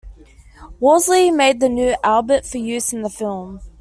Worsley 0.79 1.29
made 1.29 1.61
a 1.61 1.69
new 1.69 1.93
"Albert" 2.03 2.43
for 2.47 2.57
use 2.57 2.91
in 2.91 3.03
the 3.03 3.09
film. 3.11 3.59